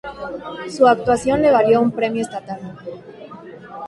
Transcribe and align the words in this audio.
Su 0.75 0.87
actuación 0.87 1.43
le 1.43 1.51
valió 1.51 1.79
un 1.79 1.91
premio 1.91 2.23
estatal. 2.23 2.59